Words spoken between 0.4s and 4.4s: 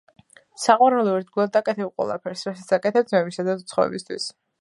საყვარელო, ერთგულად აკეთებ უველაფერს, რასაც აკეთებ ძმებისა და უცხოთათვის.